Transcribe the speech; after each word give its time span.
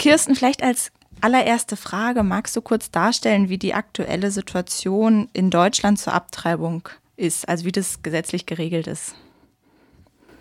Kirsten, 0.00 0.34
vielleicht 0.34 0.62
als 0.62 0.92
allererste 1.20 1.76
Frage, 1.76 2.22
magst 2.22 2.56
du 2.56 2.62
kurz 2.62 2.90
darstellen, 2.90 3.48
wie 3.50 3.58
die 3.58 3.74
aktuelle 3.74 4.30
Situation 4.30 5.28
in 5.34 5.50
Deutschland 5.50 5.98
zur 5.98 6.14
Abtreibung 6.14 6.88
ist, 7.16 7.48
also 7.48 7.66
wie 7.66 7.72
das 7.72 8.02
gesetzlich 8.02 8.46
geregelt 8.46 8.86
ist? 8.86 9.14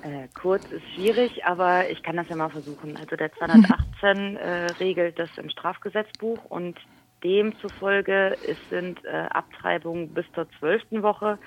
Äh, 0.02 0.30
kurz 0.34 0.64
ist 0.72 0.84
schwierig, 0.96 1.44
aber 1.46 1.90
ich 1.90 2.02
kann 2.04 2.16
das 2.16 2.30
ja 2.30 2.38
mal 2.38 2.50
versuchen. 2.50 2.96
Also 2.96 3.18
der 3.18 3.34
218 3.34 4.38
äh, 4.38 4.66
regelt 4.80 5.20
das 5.20 5.30
im 5.38 5.50
Strafgesetzbuch 5.50 6.40
und 6.46 6.80
demzufolge 7.22 8.38
sind 8.70 9.04
äh, 9.04 9.28
Abtreibungen 9.30 10.14
bis 10.14 10.26
zur 10.34 10.48
zwölften 10.58 11.04
Woche 11.04 11.38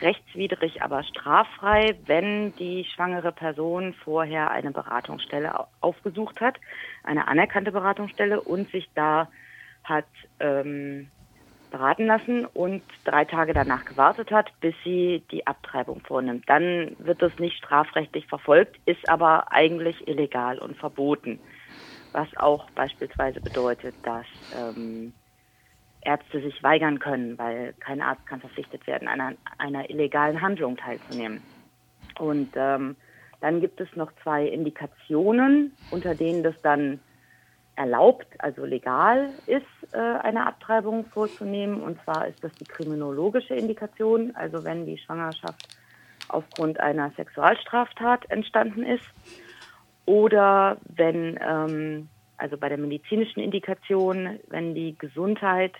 rechtswidrig, 0.00 0.82
aber 0.82 1.02
straffrei, 1.02 1.96
wenn 2.06 2.54
die 2.56 2.84
schwangere 2.84 3.32
Person 3.32 3.94
vorher 4.04 4.50
eine 4.50 4.70
Beratungsstelle 4.70 5.66
aufgesucht 5.80 6.40
hat, 6.40 6.56
eine 7.04 7.28
anerkannte 7.28 7.72
Beratungsstelle 7.72 8.40
und 8.40 8.70
sich 8.70 8.88
da 8.94 9.28
hat 9.84 10.06
ähm, 10.40 11.08
beraten 11.70 12.06
lassen 12.06 12.46
und 12.46 12.82
drei 13.04 13.24
Tage 13.24 13.52
danach 13.52 13.84
gewartet 13.84 14.30
hat, 14.30 14.50
bis 14.60 14.74
sie 14.84 15.22
die 15.30 15.46
Abtreibung 15.46 16.00
vornimmt. 16.00 16.48
Dann 16.48 16.96
wird 16.98 17.22
das 17.22 17.38
nicht 17.38 17.56
strafrechtlich 17.56 18.26
verfolgt, 18.26 18.76
ist 18.86 19.08
aber 19.08 19.52
eigentlich 19.52 20.06
illegal 20.08 20.58
und 20.58 20.76
verboten. 20.76 21.38
Was 22.12 22.28
auch 22.36 22.70
beispielsweise 22.70 23.40
bedeutet, 23.40 23.94
dass 24.02 24.26
ähm, 24.56 25.12
Ärzte 26.06 26.40
sich 26.40 26.62
weigern 26.62 26.98
können, 26.98 27.36
weil 27.36 27.74
kein 27.80 28.00
Arzt 28.00 28.26
kann 28.26 28.40
verpflichtet 28.40 28.86
werden, 28.86 29.08
an 29.08 29.20
einer, 29.20 29.36
einer 29.58 29.90
illegalen 29.90 30.40
Handlung 30.40 30.76
teilzunehmen. 30.76 31.42
Und 32.18 32.50
ähm, 32.54 32.96
dann 33.40 33.60
gibt 33.60 33.80
es 33.80 33.88
noch 33.96 34.10
zwei 34.22 34.46
Indikationen, 34.46 35.72
unter 35.90 36.14
denen 36.14 36.42
das 36.42 36.54
dann 36.62 37.00
erlaubt, 37.74 38.26
also 38.38 38.64
legal 38.64 39.28
ist, 39.46 39.66
äh, 39.92 39.98
eine 39.98 40.46
Abtreibung 40.46 41.04
vorzunehmen. 41.06 41.82
Und 41.82 42.02
zwar 42.04 42.26
ist 42.26 42.42
das 42.42 42.52
die 42.54 42.64
kriminologische 42.64 43.54
Indikation, 43.54 44.34
also 44.34 44.64
wenn 44.64 44.86
die 44.86 44.98
Schwangerschaft 44.98 45.76
aufgrund 46.28 46.80
einer 46.80 47.10
Sexualstraftat 47.10 48.30
entstanden 48.30 48.82
ist 48.82 49.04
oder 50.06 50.78
wenn, 50.94 51.38
ähm, 51.40 52.08
also 52.38 52.56
bei 52.56 52.68
der 52.68 52.78
medizinischen 52.78 53.40
Indikation, 53.40 54.40
wenn 54.48 54.74
die 54.74 54.96
Gesundheit 54.98 55.74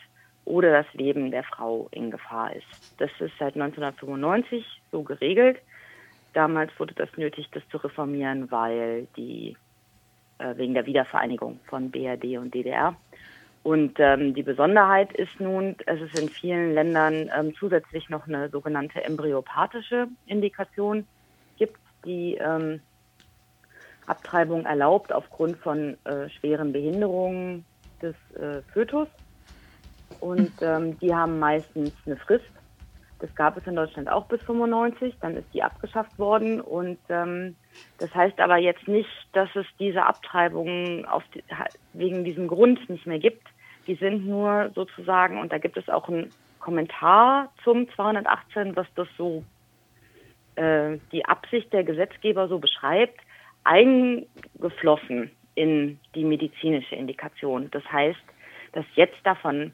oder 0.46 0.72
das 0.72 0.94
Leben 0.94 1.30
der 1.30 1.44
Frau 1.44 1.88
in 1.90 2.10
Gefahr 2.10 2.54
ist. 2.54 2.94
Das 2.98 3.10
ist 3.20 3.34
seit 3.38 3.54
1995 3.54 4.64
so 4.90 5.02
geregelt. 5.02 5.58
Damals 6.32 6.70
wurde 6.78 6.94
das 6.94 7.08
nötig, 7.16 7.48
das 7.52 7.62
zu 7.68 7.76
reformieren, 7.76 8.50
weil 8.50 9.06
die 9.16 9.56
äh, 10.38 10.56
wegen 10.56 10.74
der 10.74 10.86
Wiedervereinigung 10.86 11.60
von 11.66 11.90
BRD 11.90 12.38
und 12.38 12.54
DDR. 12.54 12.96
Und 13.62 13.98
ähm, 13.98 14.32
die 14.32 14.44
Besonderheit 14.44 15.12
ist 15.12 15.40
nun, 15.40 15.74
es 15.86 16.00
ist 16.00 16.18
in 16.18 16.28
vielen 16.28 16.74
Ländern 16.74 17.28
ähm, 17.36 17.52
zusätzlich 17.58 18.08
noch 18.08 18.28
eine 18.28 18.48
sogenannte 18.48 19.02
embryopathische 19.02 20.06
Indikation 20.26 21.04
gibt, 21.56 21.80
die 22.04 22.34
ähm, 22.34 22.80
Abtreibung 24.06 24.66
erlaubt 24.66 25.12
aufgrund 25.12 25.56
von 25.56 25.96
äh, 26.04 26.28
schweren 26.28 26.72
Behinderungen 26.72 27.64
des 28.00 28.14
äh, 28.40 28.62
Fötus. 28.72 29.08
Und 30.20 30.52
ähm, 30.60 30.98
die 30.98 31.14
haben 31.14 31.38
meistens 31.38 31.92
eine 32.06 32.16
Frist. 32.16 32.44
Das 33.18 33.34
gab 33.34 33.56
es 33.56 33.66
in 33.66 33.76
Deutschland 33.76 34.10
auch 34.10 34.26
bis 34.26 34.42
95, 34.42 35.14
dann 35.20 35.36
ist 35.36 35.46
die 35.54 35.62
abgeschafft 35.62 36.18
worden. 36.18 36.60
Und 36.60 36.98
ähm, 37.08 37.56
das 37.98 38.14
heißt 38.14 38.38
aber 38.40 38.58
jetzt 38.58 38.86
nicht, 38.88 39.08
dass 39.32 39.48
es 39.54 39.66
diese 39.78 40.04
Abtreibungen 40.04 41.06
die, 41.34 41.42
wegen 41.94 42.24
diesem 42.24 42.46
Grund 42.46 42.88
nicht 42.90 43.06
mehr 43.06 43.18
gibt. 43.18 43.46
Die 43.86 43.94
sind 43.94 44.26
nur 44.26 44.70
sozusagen, 44.74 45.38
und 45.38 45.52
da 45.52 45.58
gibt 45.58 45.76
es 45.76 45.88
auch 45.88 46.08
einen 46.08 46.30
Kommentar 46.58 47.52
zum 47.64 47.88
218, 47.90 48.76
was 48.76 48.86
das 48.96 49.08
so 49.16 49.44
äh, 50.56 50.98
die 51.12 51.24
Absicht 51.24 51.72
der 51.72 51.84
Gesetzgeber 51.84 52.48
so 52.48 52.58
beschreibt, 52.58 53.20
eingeflossen 53.64 55.30
in 55.54 55.98
die 56.14 56.24
medizinische 56.24 56.94
Indikation. 56.94 57.70
Das 57.70 57.84
heißt, 57.90 58.20
dass 58.72 58.84
jetzt 58.94 59.18
davon 59.24 59.72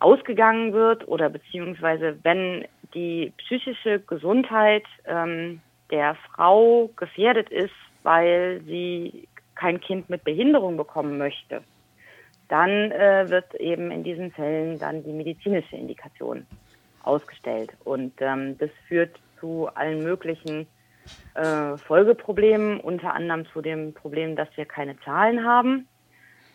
ausgegangen 0.00 0.72
wird 0.72 1.06
oder 1.08 1.28
beziehungsweise 1.28 2.18
wenn 2.22 2.66
die 2.94 3.32
psychische 3.38 4.00
Gesundheit 4.00 4.84
ähm, 5.06 5.60
der 5.90 6.14
Frau 6.14 6.90
gefährdet 6.96 7.50
ist, 7.50 7.74
weil 8.02 8.60
sie 8.66 9.28
kein 9.54 9.80
Kind 9.80 10.08
mit 10.08 10.24
Behinderung 10.24 10.76
bekommen 10.76 11.18
möchte, 11.18 11.62
dann 12.48 12.92
äh, 12.92 13.28
wird 13.28 13.54
eben 13.56 13.90
in 13.90 14.04
diesen 14.04 14.30
Fällen 14.32 14.78
dann 14.78 15.02
die 15.02 15.12
medizinische 15.12 15.76
Indikation 15.76 16.46
ausgestellt. 17.02 17.72
Und 17.84 18.12
ähm, 18.20 18.56
das 18.58 18.70
führt 18.86 19.18
zu 19.40 19.68
allen 19.74 20.02
möglichen 20.02 20.66
äh, 21.34 21.76
Folgeproblemen, 21.76 22.80
unter 22.80 23.14
anderem 23.14 23.46
zu 23.52 23.60
dem 23.60 23.92
Problem, 23.92 24.36
dass 24.36 24.48
wir 24.56 24.64
keine 24.64 24.98
Zahlen 25.00 25.44
haben. 25.44 25.88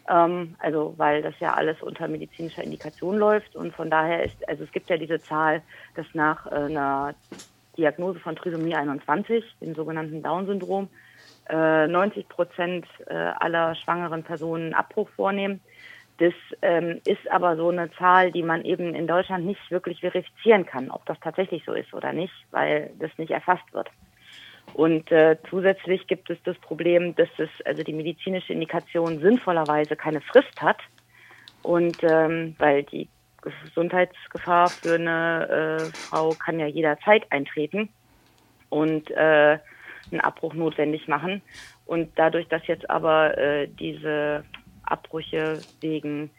Ähm, 0.09 0.56
also 0.59 0.94
weil 0.97 1.22
das 1.22 1.34
ja 1.40 1.53
alles 1.53 1.81
unter 1.81 2.08
medizinischer 2.08 2.64
Indikation 2.64 3.18
läuft 3.18 3.56
und 3.56 3.74
von 3.74 3.90
daher 3.90 4.24
ist, 4.24 4.47
also 4.47 4.64
es 4.64 4.72
gibt 4.72 4.90
ja 4.90 4.97
diese 4.97 5.22
Zahl, 5.24 5.62
dass 5.96 6.06
nach 6.14 6.46
äh, 6.47 6.56
einer 6.56 7.16
Diagnose 7.78 8.19
von 8.19 8.36
Trisomie 8.36 8.75
21, 8.75 9.44
dem 9.62 9.75
sogenannten 9.75 10.22
Down-Syndrom, 10.22 10.90
äh, 11.50 11.88
90 11.88 12.28
Prozent 12.30 12.86
äh, 13.08 13.14
aller 13.14 13.75
schwangeren 13.75 14.24
Personen 14.24 14.74
Abbruch 14.74 15.09
vornehmen. 15.09 15.62
Das 16.20 16.34
ähm, 16.62 17.02
ist 17.06 17.30
aber 17.31 17.56
so 17.56 17.70
eine 17.70 17.91
Zahl, 17.94 18.31
die 18.31 18.44
man 18.44 18.64
eben 18.66 18.94
in 18.94 19.08
Deutschland 19.08 19.46
nicht 19.46 19.72
wirklich 19.72 20.02
verifizieren 20.02 20.66
kann, 20.66 20.91
ob 20.91 21.06
das 21.06 21.20
tatsächlich 21.20 21.64
so 21.66 21.74
ist 21.74 21.94
oder 21.94 22.14
nicht, 22.14 22.34
weil 22.52 22.91
das 23.00 23.12
nicht 23.18 23.31
erfasst 23.31 23.74
wird. 23.74 23.90
Und 24.74 25.12
äh, 25.12 25.38
zusätzlich 25.50 26.07
gibt 26.07 26.29
es 26.29 26.38
das 26.44 26.57
Problem, 26.57 27.16
dass 27.16 27.29
es 27.38 27.50
also 27.66 27.84
die 27.84 27.94
medizinische 27.94 28.53
Indikation 28.53 29.19
sinnvollerweise 29.19 29.96
keine 29.96 30.22
Frist 30.22 30.62
hat. 30.62 30.78
Und 31.62 31.97
ähm, 32.03 32.56
weil 32.57 32.84
die 32.84 33.07
Gesundheitsgefahr 33.41 34.69
für 34.69 34.96
eine 34.96 35.79
äh, 35.79 35.96
Frau 35.96 36.29
kann 36.31 36.59
ja 36.59 36.66
jederzeit 36.66 37.31
eintreten 37.31 37.90
und 38.69 39.12
äh, 39.12 39.59
einen 40.12 40.22
Abbruch 40.22 40.53
notwendig 40.53 41.07
machen. 41.07 41.41
Und 41.85 42.12
dadurch, 42.16 42.47
dass 42.47 42.66
jetzt 42.68 42.90
aber 42.90 43.38
äh, 43.38 43.68
diese 43.68 44.44
Abbrüche 44.84 45.59
wegen 45.81 46.31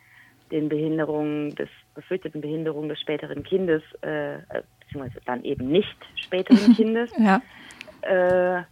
den 0.51 0.69
Behinderungen 0.69 1.55
des 1.55 1.69
befürchteten 1.95 2.41
Behinderungen 2.41 2.89
des 2.89 3.01
späteren 3.01 3.43
Kindes, 3.45 3.83
äh, 4.03 4.35
äh 4.35 4.63
beziehungsweise 4.81 5.21
dann 5.25 5.45
eben 5.45 5.69
nicht 5.69 5.97
späteren 6.17 6.75
Kindes, 6.77 7.11
ja 7.19 7.41
äh, 8.05 8.63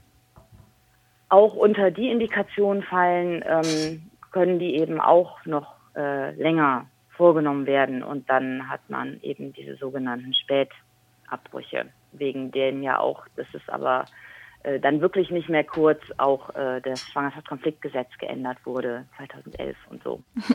auch 1.29 1.55
unter 1.55 1.91
die 1.91 2.11
Indikationen 2.11 2.83
fallen, 2.83 3.43
ähm, 3.47 4.03
können 4.33 4.59
die 4.59 4.77
eben 4.77 5.01
auch 5.01 5.45
noch 5.47 5.75
äh, 5.97 6.33
länger 6.33 6.87
vorgenommen 7.17 7.67
werden 7.67 8.03
und 8.03 8.29
dann 8.29 8.69
hat 8.69 8.81
man 8.89 9.21
eben 9.23 9.53
diese 9.53 9.77
sogenannten 9.77 10.35
Spätabbrüche, 10.35 11.87
wegen 12.13 12.51
denen 12.51 12.83
ja 12.83 12.99
auch, 12.99 13.27
das 13.37 13.47
ist 13.53 13.69
aber 13.71 14.07
äh, 14.63 14.81
dann 14.81 15.01
wirklich 15.01 15.31
nicht 15.31 15.49
mehr 15.49 15.65
kurz, 15.65 16.01
auch 16.19 16.55
äh, 16.55 16.81
das 16.81 17.01
Schwangerschaftskonfliktgesetz 17.09 18.09
geändert 18.19 18.59
wurde 18.65 19.05
2011 19.17 19.77
und 19.91 20.03
so. 20.03 20.23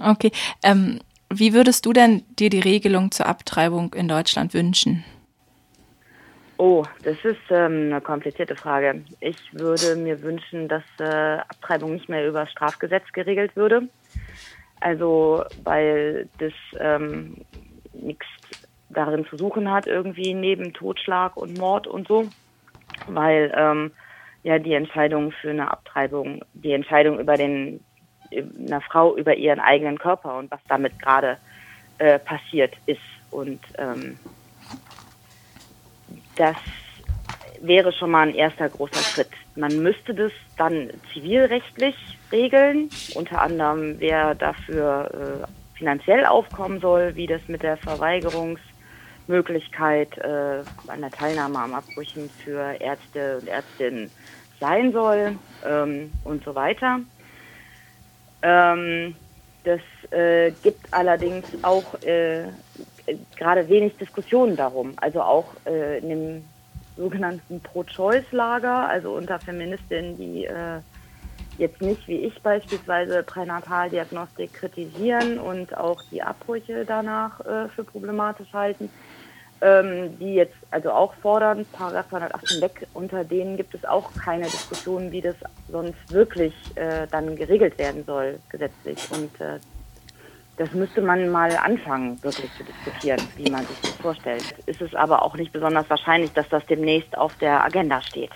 Okay, 0.00 0.30
ähm, 0.62 1.00
wie 1.28 1.52
würdest 1.52 1.84
du 1.84 1.92
denn 1.92 2.22
dir 2.38 2.50
die 2.50 2.60
Regelung 2.60 3.10
zur 3.10 3.26
Abtreibung 3.26 3.92
in 3.94 4.06
Deutschland 4.06 4.54
wünschen? 4.54 5.04
Oh, 6.58 6.84
das 7.04 7.16
ist 7.24 7.38
ähm, 7.50 7.92
eine 7.92 8.00
komplizierte 8.00 8.56
Frage. 8.56 9.02
Ich 9.20 9.38
würde 9.52 9.94
mir 9.94 10.20
wünschen, 10.22 10.66
dass 10.66 10.82
äh, 10.98 11.38
Abtreibung 11.38 11.92
nicht 11.92 12.08
mehr 12.08 12.26
über 12.26 12.48
Strafgesetz 12.48 13.04
geregelt 13.12 13.54
würde. 13.54 13.88
Also, 14.80 15.44
weil 15.62 16.28
das 16.38 16.52
ähm, 16.80 17.36
nichts 17.92 18.26
darin 18.90 19.24
zu 19.26 19.36
suchen 19.36 19.70
hat, 19.70 19.86
irgendwie 19.86 20.34
neben 20.34 20.72
Totschlag 20.72 21.36
und 21.36 21.56
Mord 21.58 21.86
und 21.86 22.08
so. 22.08 22.28
Weil 23.06 23.52
ähm, 23.56 23.92
ja 24.42 24.58
die 24.58 24.74
Entscheidung 24.74 25.30
für 25.30 25.50
eine 25.50 25.70
Abtreibung, 25.70 26.44
die 26.54 26.72
Entscheidung 26.72 27.20
über 27.20 27.36
den 27.36 27.80
einer 28.30 28.80
Frau 28.80 29.16
über 29.16 29.36
ihren 29.36 29.60
eigenen 29.60 29.98
Körper 29.98 30.36
und 30.36 30.50
was 30.50 30.60
damit 30.68 30.98
gerade 30.98 31.38
äh, 31.98 32.18
passiert 32.18 32.74
ist. 32.86 33.00
Und 33.30 33.60
ähm, 33.78 34.18
das 36.38 36.56
wäre 37.60 37.92
schon 37.92 38.10
mal 38.10 38.26
ein 38.28 38.34
erster 38.34 38.68
großer 38.68 39.02
Schritt. 39.02 39.30
Man 39.56 39.82
müsste 39.82 40.14
das 40.14 40.32
dann 40.56 40.90
zivilrechtlich 41.12 41.96
regeln, 42.30 42.90
unter 43.14 43.42
anderem 43.42 43.96
wer 43.98 44.34
dafür 44.34 45.10
äh, 45.12 45.44
finanziell 45.76 46.24
aufkommen 46.26 46.80
soll, 46.80 47.14
wie 47.16 47.26
das 47.26 47.40
mit 47.48 47.62
der 47.62 47.76
Verweigerungsmöglichkeit 47.76 50.16
äh, 50.18 50.62
an 50.86 51.00
der 51.00 51.10
Teilnahme 51.10 51.58
am 51.58 51.74
Abbrüchen 51.74 52.30
für 52.44 52.80
Ärzte 52.80 53.38
und 53.38 53.48
Ärztinnen 53.48 54.10
sein 54.60 54.92
soll 54.92 55.36
ähm, 55.66 56.12
und 56.24 56.44
so 56.44 56.54
weiter. 56.54 57.00
Ähm, 58.42 59.16
das 59.64 59.80
äh, 60.12 60.52
gibt 60.62 60.92
allerdings 60.92 61.46
auch 61.62 62.00
äh, 62.02 62.44
gerade 63.36 63.68
wenig 63.68 63.96
Diskussionen 63.96 64.56
darum. 64.56 64.92
Also 64.96 65.22
auch 65.22 65.46
äh, 65.66 65.98
in 65.98 66.08
dem 66.08 66.44
sogenannten 66.96 67.60
Pro-Choice-Lager, 67.60 68.88
also 68.88 69.12
unter 69.12 69.38
Feministinnen, 69.38 70.16
die 70.16 70.44
äh, 70.44 70.80
jetzt 71.58 71.80
nicht 71.80 72.06
wie 72.08 72.18
ich 72.18 72.40
beispielsweise 72.42 73.22
Pränataldiagnostik 73.22 74.54
kritisieren 74.54 75.38
und 75.38 75.76
auch 75.76 76.02
die 76.10 76.22
Abbrüche 76.22 76.84
danach 76.84 77.40
äh, 77.40 77.68
für 77.68 77.84
problematisch 77.84 78.52
halten, 78.52 78.90
ähm, 79.60 80.16
die 80.18 80.34
jetzt 80.34 80.56
also 80.70 80.90
auch 80.90 81.14
fordern, 81.14 81.66
Paragraph 81.72 82.08
218 82.10 82.60
weg, 82.60 82.86
unter 82.94 83.24
denen 83.24 83.56
gibt 83.56 83.74
es 83.74 83.84
auch 83.84 84.10
keine 84.14 84.44
Diskussion, 84.44 85.10
wie 85.10 85.20
das 85.20 85.34
sonst 85.68 86.12
wirklich 86.12 86.54
äh, 86.76 87.06
dann 87.10 87.34
geregelt 87.34 87.76
werden 87.78 88.04
soll 88.04 88.38
gesetzlich. 88.48 88.98
Und 89.10 89.40
äh, 89.40 89.58
das 90.58 90.72
müsste 90.72 91.00
man 91.00 91.30
mal 91.30 91.56
anfangen, 91.56 92.22
wirklich 92.22 92.50
zu 92.56 92.64
diskutieren, 92.64 93.20
wie 93.36 93.50
man 93.50 93.64
sich 93.66 93.80
das 93.80 93.92
vorstellt. 93.92 94.54
Ist 94.66 94.82
es 94.82 94.94
aber 94.94 95.22
auch 95.22 95.34
nicht 95.36 95.52
besonders 95.52 95.88
wahrscheinlich, 95.88 96.32
dass 96.32 96.48
das 96.48 96.66
demnächst 96.66 97.16
auf 97.16 97.34
der 97.36 97.64
Agenda 97.64 98.02
steht. 98.02 98.30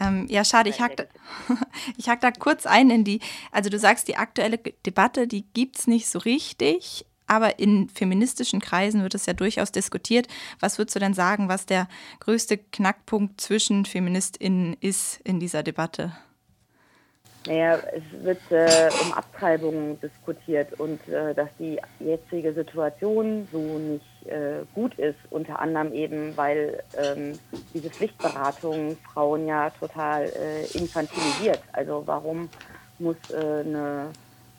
Ähm, 0.00 0.26
ja, 0.28 0.44
schade, 0.44 0.70
ich 0.70 0.80
hack, 0.80 0.96
da, 0.96 1.04
ich 1.96 2.08
hack 2.08 2.20
da 2.20 2.30
kurz 2.32 2.66
ein 2.66 2.90
in 2.90 3.04
die, 3.04 3.20
also 3.52 3.70
du 3.70 3.78
sagst, 3.78 4.08
die 4.08 4.16
aktuelle 4.16 4.58
Debatte, 4.58 5.28
die 5.28 5.44
gibt 5.52 5.78
es 5.78 5.86
nicht 5.86 6.08
so 6.08 6.18
richtig, 6.18 7.06
aber 7.26 7.60
in 7.60 7.88
feministischen 7.88 8.60
Kreisen 8.60 9.02
wird 9.02 9.14
es 9.14 9.26
ja 9.26 9.34
durchaus 9.34 9.70
diskutiert. 9.70 10.26
Was 10.58 10.78
würdest 10.78 10.96
du 10.96 11.00
denn 11.00 11.14
sagen, 11.14 11.48
was 11.48 11.64
der 11.64 11.86
größte 12.18 12.58
Knackpunkt 12.58 13.40
zwischen 13.40 13.84
FeministInnen 13.84 14.76
ist 14.80 15.20
in 15.20 15.38
dieser 15.38 15.62
Debatte? 15.62 16.12
Naja, 17.46 17.78
es 17.92 18.22
wird 18.22 18.40
äh, 18.50 18.90
um 19.02 19.14
Abtreibungen 19.14 19.98
diskutiert 20.00 20.78
und 20.78 21.00
äh, 21.08 21.34
dass 21.34 21.48
die 21.58 21.80
jetzige 21.98 22.52
Situation 22.52 23.48
so 23.50 23.58
nicht 23.58 24.26
äh, 24.26 24.64
gut 24.74 24.94
ist, 24.98 25.16
unter 25.30 25.58
anderem 25.58 25.94
eben, 25.94 26.36
weil 26.36 26.82
ähm, 26.98 27.38
diese 27.72 27.88
Pflichtberatung 27.88 28.98
Frauen 29.14 29.46
ja 29.46 29.70
total 29.70 30.24
äh, 30.24 30.64
infantilisiert. 30.76 31.60
Also 31.72 32.02
warum 32.04 32.50
muss 32.98 33.16
äh, 33.30 33.36
eine, 33.36 34.08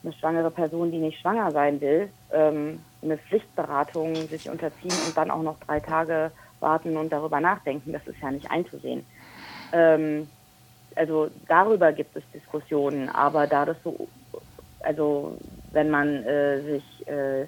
eine 0.03 0.13
schwangere 0.19 0.49
Person, 0.49 0.91
die 0.91 0.97
nicht 0.97 1.19
schwanger 1.19 1.51
sein 1.51 1.79
will, 1.81 2.09
ähm, 2.31 2.79
eine 3.03 3.19
Pflichtberatung 3.19 4.15
sich 4.15 4.49
unterziehen 4.49 4.95
und 5.05 5.15
dann 5.15 5.29
auch 5.29 5.43
noch 5.43 5.59
drei 5.59 5.79
Tage 5.79 6.31
warten 6.59 6.97
und 6.97 7.11
darüber 7.11 7.39
nachdenken? 7.39 7.93
Das 7.93 8.07
ist 8.07 8.19
ja 8.19 8.31
nicht 8.31 8.49
einzusehen. 8.49 9.05
Ähm, 9.71 10.27
also 10.95 11.29
darüber 11.47 11.91
gibt 11.91 12.15
es 12.15 12.23
Diskussionen, 12.33 13.09
aber 13.09 13.47
da 13.47 13.65
das 13.65 13.77
so, 13.83 14.07
also 14.81 15.37
wenn 15.71 15.89
man 15.89 16.23
äh, 16.23 16.61
sich 16.61 17.07
äh, 17.07 17.45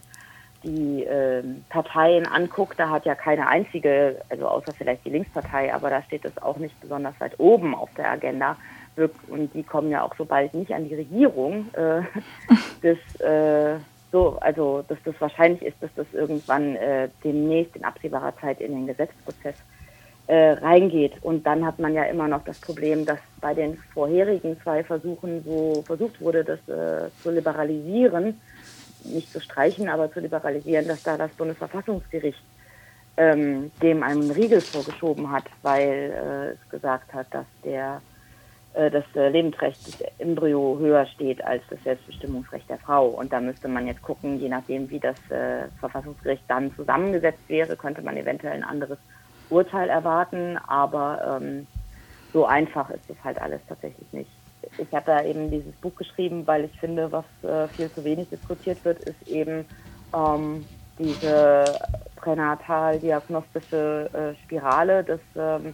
die 0.63 1.03
äh, 1.03 1.43
Parteien 1.69 2.25
anguckt, 2.25 2.79
da 2.79 2.89
hat 2.89 3.05
ja 3.05 3.15
keine 3.15 3.47
einzige, 3.47 4.21
also 4.29 4.47
außer 4.47 4.73
vielleicht 4.73 5.05
die 5.05 5.09
Linkspartei, 5.09 5.73
aber 5.73 5.89
da 5.89 6.01
steht 6.03 6.25
es 6.25 6.41
auch 6.41 6.57
nicht 6.57 6.79
besonders 6.79 7.19
weit 7.19 7.39
oben 7.39 7.75
auf 7.75 7.89
der 7.95 8.09
Agenda. 8.09 8.55
Und 9.27 9.53
die 9.53 9.63
kommen 9.63 9.89
ja 9.89 10.03
auch 10.03 10.15
so 10.15 10.23
bald 10.23 10.53
nicht 10.53 10.71
an 10.71 10.87
die 10.87 10.95
Regierung. 10.95 11.67
Äh, 11.73 12.03
das, 12.81 13.21
äh, 13.21 13.79
so, 14.11 14.37
also, 14.39 14.83
dass 14.87 14.99
das 15.03 15.15
wahrscheinlich 15.19 15.63
ist, 15.63 15.81
dass 15.81 15.89
das 15.95 16.05
irgendwann 16.13 16.75
äh, 16.75 17.09
demnächst 17.23 17.75
in 17.75 17.83
absehbarer 17.83 18.37
Zeit 18.37 18.61
in 18.61 18.71
den 18.71 18.87
Gesetzprozess 18.87 19.55
äh, 20.27 20.51
reingeht. 20.51 21.13
Und 21.21 21.45
dann 21.45 21.65
hat 21.65 21.79
man 21.79 21.93
ja 21.93 22.03
immer 22.03 22.27
noch 22.27 22.43
das 22.43 22.59
Problem, 22.59 23.05
dass 23.05 23.19
bei 23.41 23.53
den 23.53 23.77
vorherigen 23.93 24.59
zwei 24.61 24.83
Versuchen, 24.83 25.43
wo 25.45 25.81
versucht 25.81 26.21
wurde, 26.21 26.43
das 26.43 26.59
äh, 26.67 27.09
zu 27.21 27.31
liberalisieren, 27.31 28.39
nicht 29.03 29.31
zu 29.31 29.41
streichen, 29.41 29.89
aber 29.89 30.11
zu 30.11 30.19
liberalisieren, 30.19 30.87
dass 30.87 31.03
da 31.03 31.17
das 31.17 31.31
Bundesverfassungsgericht 31.31 32.41
ähm, 33.17 33.71
dem 33.81 34.01
einen 34.01 34.31
Riegel 34.31 34.61
vorgeschoben 34.61 35.29
hat, 35.29 35.45
weil 35.61 35.81
äh, 35.87 36.51
es 36.53 36.69
gesagt 36.69 37.13
hat, 37.13 37.27
dass 37.31 37.45
der 37.63 38.01
äh, 38.73 38.89
das 38.89 39.03
äh, 39.15 39.29
Lebensrecht 39.29 39.85
des 39.85 40.07
Embryo 40.17 40.77
höher 40.79 41.05
steht 41.05 41.43
als 41.43 41.63
das 41.69 41.83
Selbstbestimmungsrecht 41.83 42.69
der 42.69 42.79
Frau. 42.79 43.07
Und 43.07 43.31
da 43.31 43.39
müsste 43.39 43.67
man 43.67 43.87
jetzt 43.87 44.01
gucken, 44.01 44.39
je 44.39 44.49
nachdem, 44.49 44.89
wie 44.89 44.99
das 44.99 45.17
äh, 45.29 45.67
Verfassungsgericht 45.79 46.43
dann 46.47 46.73
zusammengesetzt 46.75 47.47
wäre, 47.47 47.75
könnte 47.75 48.01
man 48.01 48.17
eventuell 48.17 48.53
ein 48.53 48.63
anderes 48.63 48.97
Urteil 49.49 49.89
erwarten, 49.89 50.57
aber 50.67 51.39
ähm, 51.41 51.67
so 52.31 52.45
einfach 52.45 52.89
ist 52.89 53.07
das 53.07 53.17
halt 53.23 53.41
alles 53.41 53.61
tatsächlich 53.67 54.11
nicht. 54.11 54.31
Ich 54.77 54.91
habe 54.93 55.05
da 55.05 55.23
eben 55.23 55.51
dieses 55.51 55.73
Buch 55.75 55.95
geschrieben, 55.95 56.47
weil 56.47 56.65
ich 56.65 56.79
finde, 56.79 57.11
was 57.11 57.25
äh, 57.43 57.67
viel 57.69 57.91
zu 57.91 58.03
wenig 58.03 58.29
diskutiert 58.29 58.83
wird, 58.85 58.99
ist 59.01 59.27
eben 59.27 59.65
ähm, 60.15 60.65
diese 60.97 61.79
pränatal-diagnostische 62.15 64.09
äh, 64.13 64.35
Spirale, 64.43 65.03
dass 65.03 65.19
ähm, 65.35 65.73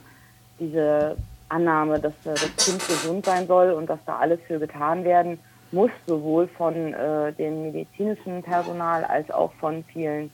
diese 0.59 1.15
Annahme, 1.49 1.99
dass 1.99 2.13
äh, 2.25 2.33
das 2.33 2.55
Kind 2.57 2.79
gesund 2.87 3.25
sein 3.25 3.47
soll 3.47 3.71
und 3.71 3.89
dass 3.89 3.99
da 4.05 4.17
alles 4.17 4.39
für 4.47 4.59
getan 4.59 5.03
werden 5.03 5.39
muss, 5.71 5.91
sowohl 6.07 6.47
von 6.47 6.93
äh, 6.93 7.33
dem 7.33 7.71
medizinischen 7.71 8.41
Personal 8.43 9.03
als 9.05 9.29
auch 9.31 9.53
von 9.53 9.83
vielen 9.85 10.31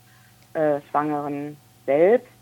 äh, 0.54 0.80
Schwangeren 0.90 1.56
selbst 1.84 2.35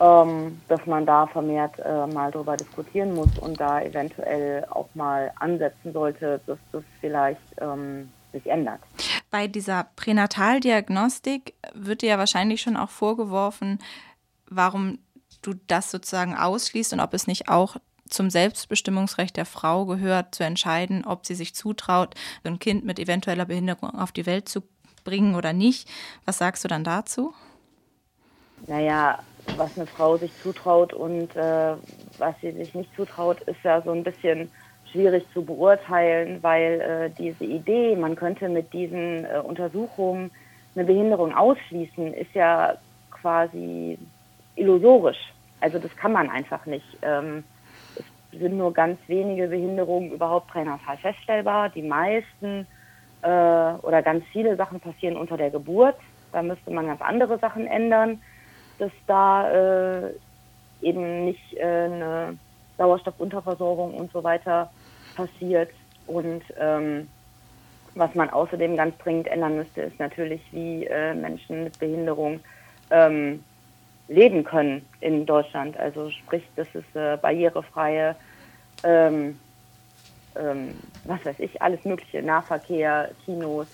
ähm, 0.00 0.60
dass 0.68 0.84
man 0.86 1.06
da 1.06 1.26
vermehrt 1.26 1.78
äh, 1.78 2.06
mal 2.06 2.30
drüber 2.30 2.56
diskutieren 2.56 3.14
muss 3.14 3.38
und 3.38 3.58
da 3.60 3.80
eventuell 3.82 4.64
auch 4.70 4.88
mal 4.94 5.32
ansetzen 5.38 5.92
sollte, 5.92 6.40
dass 6.46 6.58
das 6.72 6.82
vielleicht 7.00 7.40
ähm, 7.60 8.10
sich 8.32 8.46
ändert. 8.46 8.80
Bei 9.30 9.46
dieser 9.46 9.88
Pränataldiagnostik 9.96 11.54
wird 11.74 12.02
dir 12.02 12.10
ja 12.10 12.18
wahrscheinlich 12.18 12.60
schon 12.62 12.76
auch 12.76 12.90
vorgeworfen, 12.90 13.78
warum 14.48 14.98
du 15.42 15.54
das 15.66 15.90
sozusagen 15.90 16.36
ausschließt 16.36 16.92
und 16.92 17.00
ob 17.00 17.14
es 17.14 17.26
nicht 17.26 17.48
auch 17.48 17.76
zum 18.08 18.30
Selbstbestimmungsrecht 18.30 19.36
der 19.36 19.44
Frau 19.44 19.84
gehört, 19.84 20.34
zu 20.34 20.44
entscheiden, 20.44 21.04
ob 21.04 21.26
sie 21.26 21.34
sich 21.34 21.54
zutraut, 21.54 22.14
ein 22.44 22.58
Kind 22.58 22.84
mit 22.84 22.98
eventueller 22.98 23.44
Behinderung 23.44 23.90
auf 23.90 24.12
die 24.12 24.26
Welt 24.26 24.48
zu 24.48 24.62
bringen 25.04 25.34
oder 25.34 25.52
nicht. 25.52 25.88
Was 26.24 26.38
sagst 26.38 26.64
du 26.64 26.68
dann 26.68 26.84
dazu? 26.84 27.34
Naja, 28.66 29.20
was 29.56 29.70
eine 29.76 29.86
Frau 29.86 30.16
sich 30.16 30.32
zutraut 30.42 30.92
und 30.92 31.34
äh, 31.36 31.74
was 32.18 32.34
sie 32.40 32.52
sich 32.52 32.74
nicht 32.74 32.94
zutraut, 32.94 33.40
ist 33.42 33.62
ja 33.62 33.80
so 33.82 33.92
ein 33.92 34.04
bisschen 34.04 34.50
schwierig 34.92 35.24
zu 35.32 35.44
beurteilen, 35.44 36.42
weil 36.42 36.80
äh, 36.80 37.10
diese 37.18 37.44
Idee, 37.44 37.96
man 37.96 38.16
könnte 38.16 38.48
mit 38.48 38.72
diesen 38.72 39.24
äh, 39.24 39.38
Untersuchungen 39.38 40.30
eine 40.74 40.84
Behinderung 40.84 41.34
ausschließen, 41.34 42.14
ist 42.14 42.34
ja 42.34 42.76
quasi 43.10 43.98
illusorisch. 44.56 45.32
Also 45.60 45.78
das 45.78 45.94
kann 45.96 46.12
man 46.12 46.30
einfach 46.30 46.64
nicht. 46.66 46.86
Ähm, 47.02 47.44
es 48.32 48.38
sind 48.38 48.56
nur 48.56 48.72
ganz 48.72 48.98
wenige 49.08 49.48
Behinderungen 49.48 50.12
überhaupt 50.12 50.48
pränatal 50.48 50.96
feststellbar. 50.98 51.70
Die 51.70 51.82
meisten 51.82 52.66
äh, 53.22 53.28
oder 53.28 54.02
ganz 54.02 54.24
viele 54.32 54.56
Sachen 54.56 54.80
passieren 54.80 55.16
unter 55.16 55.36
der 55.36 55.50
Geburt. 55.50 55.96
Da 56.32 56.42
müsste 56.42 56.70
man 56.70 56.86
ganz 56.86 57.00
andere 57.00 57.38
Sachen 57.38 57.66
ändern 57.66 58.20
dass 58.78 58.92
da 59.06 59.50
äh, 59.50 60.12
eben 60.82 61.24
nicht 61.24 61.54
äh, 61.54 61.62
eine 61.62 62.38
Sauerstoffunterversorgung 62.76 63.94
und 63.94 64.12
so 64.12 64.22
weiter 64.22 64.70
passiert. 65.16 65.70
Und 66.06 66.42
ähm, 66.58 67.08
was 67.94 68.14
man 68.14 68.30
außerdem 68.30 68.76
ganz 68.76 68.96
dringend 68.98 69.26
ändern 69.28 69.56
müsste, 69.56 69.82
ist 69.82 69.98
natürlich, 69.98 70.40
wie 70.52 70.86
äh, 70.86 71.14
Menschen 71.14 71.64
mit 71.64 71.78
Behinderung 71.78 72.40
ähm, 72.90 73.42
leben 74.06 74.44
können 74.44 74.86
in 75.00 75.26
Deutschland. 75.26 75.76
Also 75.76 76.10
sprich, 76.10 76.44
dass 76.56 76.68
es 76.74 76.84
äh, 76.94 77.16
barrierefreie, 77.16 78.14
ähm, 78.84 79.38
ähm, 80.36 80.74
was 81.04 81.24
weiß 81.24 81.40
ich, 81.40 81.60
alles 81.60 81.84
mögliche, 81.84 82.22
Nahverkehr, 82.22 83.10
Kinos, 83.24 83.66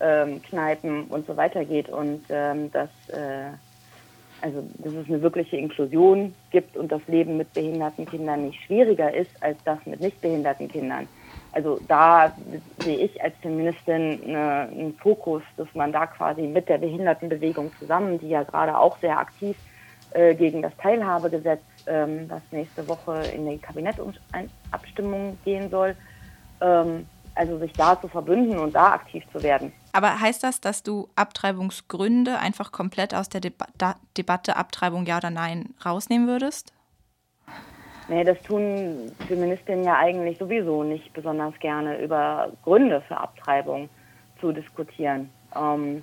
ähm, 0.00 0.42
Kneipen 0.42 1.04
und 1.04 1.26
so 1.26 1.36
weiter 1.36 1.64
geht 1.64 1.88
und 1.88 2.24
ähm, 2.30 2.70
dass 2.72 2.90
äh, 3.08 3.52
also 4.42 4.62
dass 4.78 4.92
es 4.92 5.06
eine 5.08 5.22
wirkliche 5.22 5.56
Inklusion 5.56 6.34
gibt 6.50 6.76
und 6.76 6.90
das 6.90 7.02
Leben 7.06 7.36
mit 7.36 7.52
behinderten 7.52 8.06
Kindern 8.06 8.46
nicht 8.46 8.62
schwieriger 8.64 9.12
ist 9.12 9.30
als 9.42 9.58
das 9.64 9.84
mit 9.86 10.00
nicht 10.00 10.20
behinderten 10.20 10.68
Kindern. 10.68 11.06
Also 11.52 11.80
da 11.88 12.32
sehe 12.78 12.98
ich 12.98 13.22
als 13.22 13.34
Feministin 13.42 14.20
eine, 14.24 14.68
einen 14.70 14.94
Fokus, 14.94 15.42
dass 15.56 15.68
man 15.74 15.92
da 15.92 16.06
quasi 16.06 16.42
mit 16.42 16.68
der 16.68 16.78
Behindertenbewegung 16.78 17.72
zusammen, 17.78 18.18
die 18.20 18.28
ja 18.28 18.44
gerade 18.44 18.78
auch 18.78 18.98
sehr 18.98 19.18
aktiv 19.18 19.56
äh, 20.12 20.34
gegen 20.34 20.62
das 20.62 20.76
Teilhabegesetz, 20.76 21.62
ähm, 21.86 22.28
das 22.28 22.42
nächste 22.52 22.86
Woche 22.88 23.22
in 23.34 23.48
die 23.48 23.58
Kabinettabstimmung 23.58 25.38
gehen 25.44 25.70
soll, 25.70 25.96
ähm, 26.60 27.06
also 27.40 27.58
sich 27.58 27.72
da 27.72 27.98
zu 27.98 28.06
verbünden 28.06 28.58
und 28.58 28.74
da 28.74 28.92
aktiv 28.92 29.24
zu 29.32 29.42
werden. 29.42 29.72
Aber 29.92 30.20
heißt 30.20 30.44
das, 30.44 30.60
dass 30.60 30.82
du 30.82 31.08
Abtreibungsgründe 31.16 32.38
einfach 32.38 32.70
komplett 32.70 33.14
aus 33.14 33.30
der 33.30 33.40
Deba 33.40 33.66
Debatte 34.18 34.56
Abtreibung 34.56 35.06
ja 35.06 35.16
oder 35.16 35.30
nein 35.30 35.70
rausnehmen 35.84 36.28
würdest? 36.28 36.74
Nee, 38.08 38.24
das 38.24 38.40
tun 38.42 39.10
Feministinnen 39.26 39.84
ja 39.84 39.96
eigentlich 39.96 40.36
sowieso 40.36 40.82
nicht 40.82 41.12
besonders 41.14 41.54
gerne, 41.60 42.02
über 42.02 42.50
Gründe 42.62 43.00
für 43.08 43.16
Abtreibung 43.16 43.88
zu 44.40 44.52
diskutieren. 44.52 45.30
Ähm, 45.56 46.02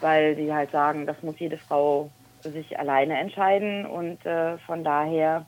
weil 0.00 0.34
sie 0.34 0.52
halt 0.52 0.72
sagen, 0.72 1.06
das 1.06 1.22
muss 1.22 1.38
jede 1.38 1.58
Frau 1.58 2.10
sich 2.42 2.76
alleine 2.76 3.18
entscheiden 3.18 3.86
und 3.86 4.24
äh, 4.26 4.58
von 4.58 4.82
daher 4.82 5.44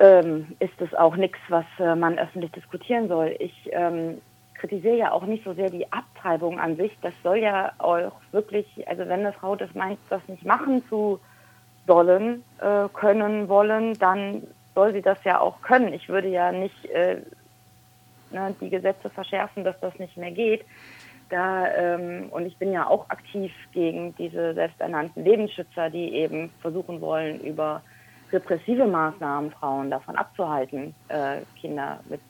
ähm, 0.00 0.56
ist 0.60 0.80
es 0.80 0.94
auch 0.94 1.16
nichts, 1.16 1.38
was 1.48 1.64
äh, 1.78 1.94
man 1.94 2.18
öffentlich 2.18 2.52
diskutieren 2.52 3.08
soll. 3.08 3.34
Ich 3.38 3.68
ähm, 3.72 4.20
kritisiere 4.54 4.96
ja 4.96 5.12
auch 5.12 5.24
nicht 5.24 5.44
so 5.44 5.54
sehr 5.54 5.70
die 5.70 5.90
Abtreibung 5.92 6.60
an 6.60 6.76
sich. 6.76 6.96
Das 7.02 7.14
soll 7.22 7.38
ja 7.38 7.72
auch 7.78 8.12
wirklich, 8.32 8.66
also 8.88 9.02
wenn 9.02 9.20
eine 9.20 9.32
Frau 9.32 9.56
das 9.56 9.74
meint, 9.74 9.98
das 10.10 10.26
nicht 10.28 10.44
machen 10.44 10.82
zu 10.88 11.20
sollen, 11.86 12.44
äh, 12.60 12.88
können, 12.92 13.48
wollen, 13.48 13.94
dann 13.94 14.42
soll 14.74 14.92
sie 14.92 15.02
das 15.02 15.22
ja 15.24 15.40
auch 15.40 15.60
können. 15.62 15.92
Ich 15.92 16.08
würde 16.08 16.28
ja 16.28 16.52
nicht 16.52 16.84
äh, 16.86 17.22
ne, 18.30 18.54
die 18.60 18.70
Gesetze 18.70 19.10
verschärfen, 19.10 19.64
dass 19.64 19.78
das 19.80 19.98
nicht 19.98 20.16
mehr 20.16 20.30
geht. 20.30 20.64
Da, 21.30 21.68
ähm, 21.74 22.28
und 22.30 22.46
ich 22.46 22.56
bin 22.56 22.72
ja 22.72 22.86
auch 22.86 23.10
aktiv 23.10 23.52
gegen 23.72 24.14
diese 24.16 24.54
selbsternannten 24.54 25.24
Lebensschützer, 25.24 25.90
die 25.90 26.14
eben 26.14 26.50
versuchen 26.60 27.00
wollen, 27.00 27.40
über 27.40 27.82
repressive 28.32 28.86
Maßnahmen 28.86 29.50
Frauen 29.52 29.90
davon 29.90 30.16
abzuhalten, 30.16 30.94
äh, 31.08 31.42
Kinder 31.60 32.00
mit 32.04 32.20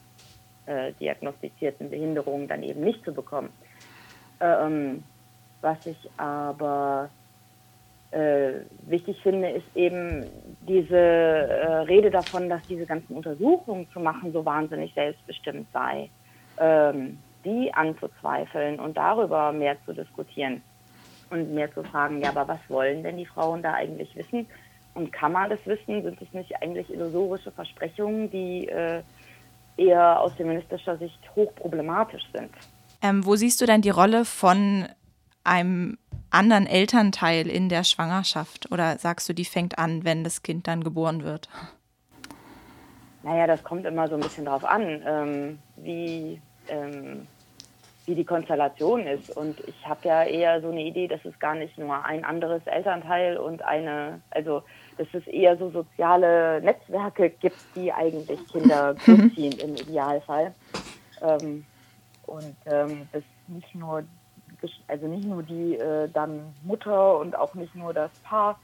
äh, 0.67 0.93
diagnostizierten 0.95 1.91
Behinderungen 1.91 2.49
dann 2.49 2.63
eben 2.63 2.81
nicht 2.81 3.05
zu 3.05 3.13
bekommen. 3.13 3.53
Ähm, 4.41 5.05
was 5.61 5.79
ich 5.85 6.11
aber 6.17 7.11
äh, 8.11 8.61
wichtig 8.87 9.21
finde, 9.23 9.51
ist 9.51 9.77
eben 9.77 10.27
diese 10.61 10.97
äh, 10.97 11.67
Rede 11.81 12.11
davon, 12.11 12.49
dass 12.49 12.65
diese 12.69 12.87
ganzen 12.87 13.17
Untersuchungen 13.17 13.89
zu 13.91 14.01
machen 14.01 14.33
so 14.33 14.45
wahnsinnig 14.45 14.95
selbstbestimmt 14.95 15.69
sei, 15.73 16.11
ähm, 16.59 17.23
die 17.45 17.73
anzuzweifeln 17.75 18.81
und 18.81 18.97
darüber 18.97 19.53
mehr 19.53 19.77
zu 19.85 19.93
diskutieren 19.93 20.63
und 21.31 21.53
mehr 21.55 21.73
zu 21.75 21.83
fragen, 21.85 22.21
ja, 22.21 22.31
aber 22.31 22.49
was 22.49 22.61
wollen 22.69 23.03
denn 23.03 23.17
die 23.17 23.27
Frauen 23.27 23.63
da 23.63 23.75
eigentlich 23.75 24.15
wissen? 24.17 24.49
Und 24.99 25.13
kann 25.13 25.31
man 25.31 25.49
das 25.49 25.65
wissen? 25.65 26.03
Sind 26.03 26.21
es 26.21 26.33
nicht 26.33 26.61
eigentlich 26.61 26.93
illusorische 26.93 27.53
Versprechungen, 27.53 28.29
die 28.33 28.67
äh, 28.67 29.01
eher 29.77 30.21
aus 30.21 30.35
feministischer 30.35 30.99
Sicht 30.99 31.21
hochproblematisch 31.37 32.25
sind? 32.33 32.51
Ähm, 33.01 33.25
wo 33.25 33.37
siehst 33.37 33.61
du 33.61 33.67
denn 33.67 33.81
die 33.81 33.91
Rolle 33.91 34.25
von 34.25 34.89
einem 35.45 35.99
anderen 36.31 36.67
Elternteil 36.67 37.47
in 37.47 37.69
der 37.69 37.85
Schwangerschaft? 37.85 38.73
Oder 38.73 38.99
sagst 38.99 39.29
du, 39.29 39.35
die 39.35 39.45
fängt 39.45 39.79
an, 39.79 40.05
wenn 40.05 40.25
das 40.25 40.43
Kind 40.43 40.67
dann 40.67 40.83
geboren 40.83 41.23
wird? 41.23 41.49
Naja, 43.23 43.47
das 43.47 43.63
kommt 43.63 43.87
immer 43.87 44.09
so 44.09 44.17
ein 44.17 44.21
bisschen 44.21 44.47
drauf 44.47 44.65
an, 44.65 45.01
ähm, 45.07 45.59
wie, 45.77 46.43
ähm, 46.67 47.29
wie 48.05 48.17
die 48.17 48.25
Konstellation 48.25 49.07
ist. 49.07 49.31
Und 49.37 49.61
ich 49.61 49.87
habe 49.87 50.09
ja 50.09 50.25
eher 50.25 50.61
so 50.61 50.71
eine 50.71 50.83
Idee, 50.83 51.07
dass 51.07 51.25
es 51.25 51.39
gar 51.39 51.55
nicht 51.55 51.79
nur 51.79 52.05
ein 52.05 52.25
anderes 52.25 52.67
Elternteil 52.67 53.37
und 53.37 53.63
eine, 53.63 54.21
also 54.31 54.65
dass 54.99 55.09
es 55.13 55.27
eher 55.27 55.57
so 55.57 55.71
soziale 55.71 56.61
Netzwerke 56.61 57.31
gibt, 57.31 57.59
die 57.75 57.93
eigentlich 57.93 58.47
Kinder 58.49 58.95
großziehen 59.05 59.59
im 59.59 59.75
Idealfall. 59.75 60.55
Ähm, 61.23 61.65
und 62.27 62.57
ähm, 62.67 63.09
dass 63.13 63.23
nicht 63.47 63.75
nur 63.75 64.05
also 64.89 65.07
nicht 65.07 65.25
nur 65.25 65.43
die 65.43 65.77
äh, 65.77 66.09
dann 66.09 66.53
Mutter 66.65 67.19
und 67.19 67.37
auch 67.37 67.55
nicht 67.55 67.75
nur 67.77 67.95
das 67.95 68.11
Paar 68.25 68.59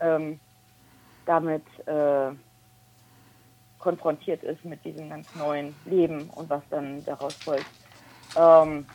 ähm, 0.00 0.40
damit 1.26 1.62
äh, 1.86 2.30
konfrontiert 3.78 4.42
ist 4.42 4.64
mit 4.64 4.84
diesem 4.84 5.08
ganz 5.10 5.32
neuen 5.34 5.74
Leben 5.84 6.30
und 6.34 6.50
was 6.50 6.62
dann 6.70 7.04
daraus 7.04 7.34
folgt. 7.34 7.66
Ähm, 8.36 8.86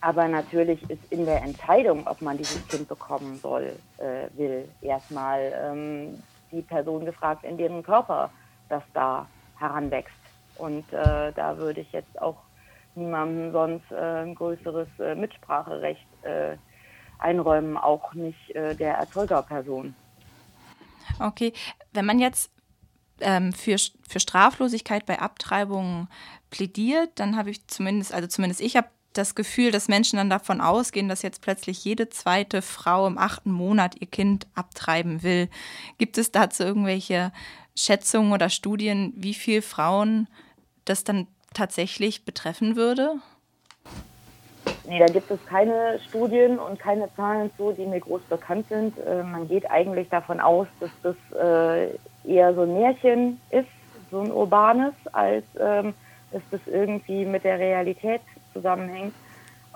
aber 0.00 0.28
natürlich 0.28 0.82
ist 0.88 1.02
in 1.10 1.26
der 1.26 1.42
Entscheidung, 1.42 2.06
ob 2.06 2.22
man 2.22 2.38
dieses 2.38 2.66
Kind 2.68 2.88
bekommen 2.88 3.38
soll, 3.38 3.72
äh, 3.98 4.28
will, 4.36 4.68
erstmal 4.80 5.52
ähm, 5.54 6.22
die 6.50 6.62
Person 6.62 7.04
gefragt, 7.04 7.44
in 7.44 7.58
deren 7.58 7.82
Körper 7.82 8.30
das 8.68 8.82
da 8.94 9.26
heranwächst. 9.58 10.14
Und 10.56 10.90
äh, 10.92 11.32
da 11.32 11.56
würde 11.58 11.80
ich 11.80 11.92
jetzt 11.92 12.20
auch 12.20 12.36
niemandem 12.94 13.52
sonst 13.52 13.90
äh, 13.90 14.22
ein 14.22 14.34
größeres 14.34 14.88
äh, 14.98 15.14
Mitspracherecht 15.14 16.06
äh, 16.22 16.56
einräumen, 17.18 17.76
auch 17.76 18.14
nicht 18.14 18.50
äh, 18.54 18.74
der 18.74 18.94
Erzeugerperson. 18.94 19.94
Okay, 21.18 21.52
wenn 21.92 22.06
man 22.06 22.18
jetzt 22.18 22.50
ähm, 23.20 23.52
für, 23.52 23.76
für 24.08 24.20
Straflosigkeit 24.20 25.04
bei 25.04 25.18
Abtreibungen 25.18 26.08
plädiert, 26.50 27.10
dann 27.16 27.36
habe 27.36 27.50
ich 27.50 27.66
zumindest, 27.66 28.14
also 28.14 28.26
zumindest 28.28 28.60
ich 28.60 28.76
habe 28.76 28.88
das 29.12 29.34
Gefühl, 29.34 29.70
dass 29.72 29.88
Menschen 29.88 30.16
dann 30.16 30.30
davon 30.30 30.60
ausgehen, 30.60 31.08
dass 31.08 31.22
jetzt 31.22 31.42
plötzlich 31.42 31.84
jede 31.84 32.08
zweite 32.08 32.62
Frau 32.62 33.06
im 33.06 33.18
achten 33.18 33.50
Monat 33.50 33.96
ihr 34.00 34.06
Kind 34.06 34.46
abtreiben 34.54 35.22
will. 35.22 35.48
Gibt 35.98 36.16
es 36.18 36.30
dazu 36.30 36.62
irgendwelche 36.62 37.32
Schätzungen 37.74 38.32
oder 38.32 38.48
Studien, 38.48 39.12
wie 39.16 39.34
viele 39.34 39.62
Frauen 39.62 40.28
das 40.84 41.04
dann 41.04 41.26
tatsächlich 41.54 42.24
betreffen 42.24 42.76
würde? 42.76 43.14
Nee, 44.86 44.98
da 44.98 45.06
gibt 45.06 45.30
es 45.30 45.38
keine 45.46 45.98
Studien 46.08 46.58
und 46.58 46.78
keine 46.78 47.08
Zahlen 47.14 47.50
zu, 47.56 47.72
die 47.72 47.86
mir 47.86 48.00
groß 48.00 48.22
bekannt 48.22 48.66
sind. 48.68 48.98
Äh, 48.98 49.22
man 49.22 49.48
geht 49.48 49.70
eigentlich 49.70 50.08
davon 50.08 50.40
aus, 50.40 50.66
dass 50.80 50.90
das 51.02 51.16
äh, 51.32 51.96
eher 52.24 52.54
so 52.54 52.62
ein 52.62 52.74
Märchen 52.74 53.40
ist, 53.50 53.68
so 54.10 54.20
ein 54.20 54.32
urbanes, 54.32 54.94
als 55.12 55.44
ähm, 55.58 55.94
dass 56.32 56.42
das 56.50 56.60
irgendwie 56.66 57.24
mit 57.24 57.44
der 57.44 57.58
Realität 57.58 58.20
zusammenhängt. 58.52 59.14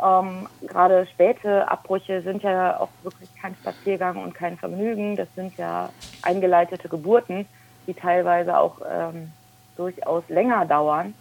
Ähm, 0.02 0.48
Gerade 0.62 1.06
späte 1.06 1.68
Abbrüche 1.70 2.22
sind 2.22 2.42
ja 2.42 2.80
auch 2.80 2.88
wirklich 3.02 3.28
kein 3.40 3.54
Spaziergang 3.56 4.22
und 4.22 4.34
kein 4.34 4.56
Vergnügen. 4.56 5.16
Das 5.16 5.28
sind 5.36 5.56
ja 5.56 5.90
eingeleitete 6.22 6.88
Geburten, 6.88 7.46
die 7.86 7.94
teilweise 7.94 8.58
auch 8.58 8.80
ähm, 8.90 9.32
durchaus 9.76 10.28
länger 10.28 10.66
dauern. 10.66 11.14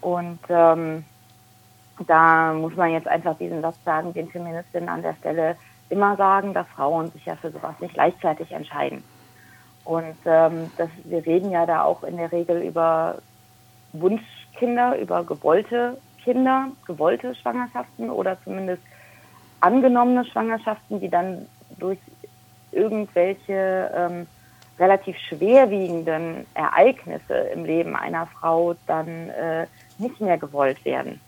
Und 0.00 0.38
ähm, 0.48 1.04
da 2.06 2.52
muss 2.52 2.76
man 2.76 2.92
jetzt 2.92 3.08
einfach 3.08 3.36
diesen 3.38 3.62
Satz 3.62 3.76
sagen, 3.84 4.12
den 4.12 4.28
Feministinnen 4.28 4.88
an 4.88 5.02
der 5.02 5.14
Stelle 5.14 5.56
immer 5.88 6.16
sagen, 6.16 6.52
dass 6.52 6.66
Frauen 6.68 7.10
sich 7.12 7.24
ja 7.24 7.36
für 7.36 7.50
sowas 7.50 7.74
nicht 7.80 7.94
gleichzeitig 7.94 8.52
entscheiden. 8.52 9.02
Und 9.84 10.16
ähm, 10.24 10.70
das, 10.76 10.90
wir 11.04 11.24
reden 11.24 11.50
ja 11.50 11.64
da 11.64 11.84
auch 11.84 12.02
in 12.02 12.16
der 12.16 12.32
Regel 12.32 12.60
über 12.62 13.18
Wunschkinder, 13.92 14.98
über 14.98 15.24
gewollte 15.24 15.96
Kinder, 16.26 16.72
gewollte 16.86 17.36
Schwangerschaften 17.36 18.10
oder 18.10 18.36
zumindest 18.42 18.82
angenommene 19.60 20.24
Schwangerschaften, 20.24 21.00
die 21.00 21.08
dann 21.08 21.46
durch 21.78 21.98
irgendwelche 22.72 23.92
ähm, 23.94 24.26
relativ 24.78 25.16
schwerwiegenden 25.28 26.44
Ereignisse 26.54 27.34
im 27.54 27.64
Leben 27.64 27.94
einer 27.94 28.26
Frau 28.26 28.74
dann 28.88 29.30
äh, 29.30 29.68
nicht 29.98 30.20
mehr 30.20 30.36
gewollt 30.36 30.84
werden. 30.84 31.20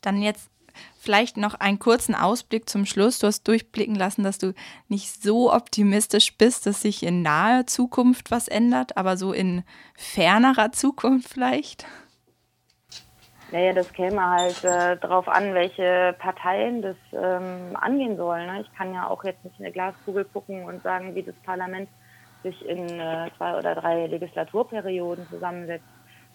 Dann 0.00 0.22
jetzt 0.22 0.48
vielleicht 0.98 1.36
noch 1.36 1.54
einen 1.54 1.78
kurzen 1.78 2.14
Ausblick 2.14 2.68
zum 2.68 2.86
Schluss. 2.86 3.18
Du 3.18 3.26
hast 3.26 3.46
durchblicken 3.46 3.94
lassen, 3.94 4.24
dass 4.24 4.38
du 4.38 4.54
nicht 4.88 5.22
so 5.22 5.52
optimistisch 5.52 6.36
bist, 6.38 6.64
dass 6.66 6.80
sich 6.80 7.02
in 7.02 7.20
naher 7.20 7.66
Zukunft 7.66 8.30
was 8.30 8.48
ändert, 8.48 8.96
aber 8.96 9.18
so 9.18 9.34
in 9.34 9.62
fernerer 9.94 10.72
Zukunft 10.72 11.28
vielleicht. 11.28 11.86
Naja, 13.54 13.72
das 13.72 13.92
käme 13.92 14.20
halt 14.20 14.64
äh, 14.64 14.96
darauf 14.96 15.28
an, 15.28 15.54
welche 15.54 16.12
Parteien 16.18 16.82
das 16.82 16.96
ähm, 17.12 17.76
angehen 17.80 18.16
sollen. 18.16 18.48
Ne? 18.48 18.62
Ich 18.62 18.74
kann 18.76 18.92
ja 18.92 19.08
auch 19.08 19.22
jetzt 19.22 19.44
nicht 19.44 19.60
in 19.60 19.64
eine 19.64 19.72
Glaskugel 19.72 20.24
gucken 20.24 20.64
und 20.64 20.82
sagen, 20.82 21.14
wie 21.14 21.22
das 21.22 21.36
Parlament 21.46 21.88
sich 22.42 22.68
in 22.68 22.98
äh, 22.98 23.30
zwei 23.36 23.56
oder 23.56 23.76
drei 23.76 24.08
Legislaturperioden 24.08 25.28
zusammensetzt. 25.28 25.84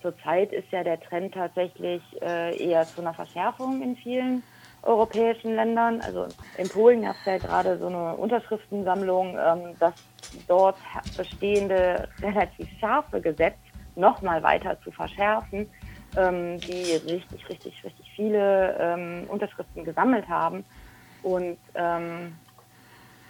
Zurzeit 0.01 0.53
ist 0.53 0.71
ja 0.71 0.81
der 0.85 0.97
Trend 0.97 1.33
tatsächlich 1.33 2.01
äh, 2.21 2.57
eher 2.57 2.85
zu 2.85 3.01
einer 3.01 3.13
Verschärfung 3.13 3.81
in 3.81 3.97
vielen 3.97 4.41
europäischen 4.83 5.55
Ländern. 5.55 5.99
Also 5.99 6.25
in 6.57 6.69
Polen 6.69 7.01
gab 7.01 7.17
es 7.17 7.25
ja 7.25 7.37
gerade 7.37 7.77
so 7.79 7.87
eine 7.87 8.15
Unterschriftensammlung, 8.15 9.37
ähm, 9.37 9.75
das 9.77 9.93
dort 10.47 10.77
bestehende 11.17 12.07
relativ 12.21 12.69
scharfe 12.79 13.19
Gesetz 13.19 13.57
nochmal 13.97 14.41
weiter 14.41 14.79
zu 14.81 14.91
verschärfen, 14.91 15.69
ähm, 16.15 16.59
die 16.61 16.93
richtig, 16.93 17.49
richtig, 17.49 17.83
richtig 17.83 18.11
viele 18.15 18.75
ähm, 18.79 19.25
Unterschriften 19.27 19.83
gesammelt 19.83 20.27
haben. 20.27 20.65
Und 21.23 21.57
ähm, 21.75 22.35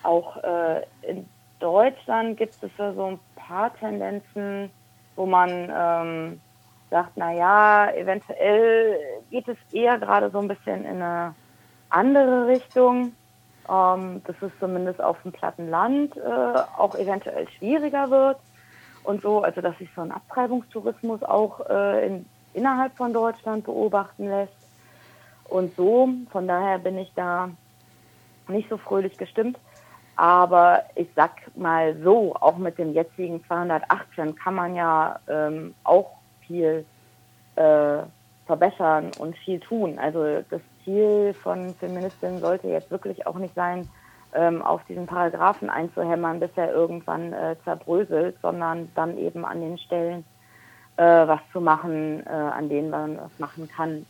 auch 0.03 0.37
äh, 0.37 0.83
in 1.01 1.27
Deutschland 1.59 2.37
gibt 2.37 2.61
es 2.63 2.71
ja 2.77 2.93
so 2.93 3.05
ein 3.05 3.19
paar 3.35 3.73
Tendenzen, 3.75 4.69
wo 5.15 5.25
man 5.25 5.71
ähm, 5.75 6.41
sagt, 6.89 7.11
na 7.15 7.33
ja, 7.33 7.91
eventuell 7.91 8.97
geht 9.29 9.47
es 9.47 9.57
eher 9.71 9.97
gerade 9.97 10.29
so 10.29 10.39
ein 10.39 10.47
bisschen 10.47 10.85
in 10.85 11.01
eine 11.01 11.35
andere 11.89 12.47
Richtung. 12.47 13.13
Ähm, 13.69 14.23
dass 14.25 14.35
es 14.41 14.51
zumindest 14.59 14.99
auf 14.99 15.21
dem 15.21 15.31
platten 15.31 15.69
Land 15.69 16.17
äh, 16.17 16.59
auch 16.77 16.95
eventuell 16.95 17.47
schwieriger 17.49 18.09
wird. 18.09 18.37
und 19.03 19.21
so, 19.21 19.41
also 19.41 19.61
dass 19.61 19.77
sich 19.77 19.89
so 19.95 20.01
ein 20.01 20.11
Abtreibungstourismus 20.11 21.21
auch 21.23 21.69
äh, 21.69 22.07
in, 22.07 22.25
innerhalb 22.53 22.95
von 22.97 23.13
Deutschland 23.13 23.65
beobachten 23.65 24.27
lässt. 24.29 24.53
Und 25.45 25.75
so, 25.75 26.09
von 26.31 26.47
daher 26.47 26.77
bin 26.77 26.97
ich 26.97 27.11
da 27.15 27.49
nicht 28.47 28.69
so 28.69 28.77
fröhlich 28.77 29.17
gestimmt. 29.17 29.57
Aber 30.15 30.83
ich 30.95 31.07
sag 31.15 31.31
mal 31.55 31.95
so, 32.03 32.35
auch 32.35 32.57
mit 32.57 32.77
dem 32.77 32.93
jetzigen 32.93 33.43
218 33.45 34.35
kann 34.35 34.53
man 34.53 34.75
ja 34.75 35.19
ähm, 35.29 35.73
auch 35.85 36.11
viel 36.45 36.85
äh, 37.55 37.99
verbessern 38.45 39.11
und 39.17 39.37
viel 39.37 39.59
tun. 39.59 39.97
Also 39.97 40.41
das 40.49 40.61
Ziel 40.83 41.33
von 41.33 41.73
Feministinnen 41.75 42.39
sollte 42.39 42.67
jetzt 42.67 42.91
wirklich 42.91 43.27
auch 43.27 43.37
nicht 43.37 43.55
sein, 43.55 43.87
ähm, 44.33 44.61
auf 44.61 44.83
diesen 44.85 45.05
Paragraphen 45.05 45.69
einzuhämmern, 45.69 46.39
bis 46.39 46.51
er 46.55 46.71
irgendwann 46.71 47.33
äh, 47.33 47.55
zerbröselt, 47.63 48.35
sondern 48.41 48.91
dann 48.95 49.17
eben 49.17 49.45
an 49.45 49.61
den 49.61 49.77
Stellen 49.77 50.25
was 51.03 51.39
zu 51.51 51.61
machen, 51.61 52.25
äh, 52.25 52.29
an 52.29 52.69
denen 52.69 52.89
man 52.89 53.17
was 53.17 53.31
machen 53.37 53.69
kann. 53.69 54.05